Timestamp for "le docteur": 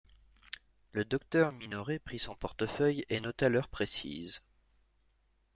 0.93-1.51